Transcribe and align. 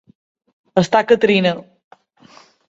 Estar 0.83 1.01
que 1.11 1.19
trina. 1.27 1.53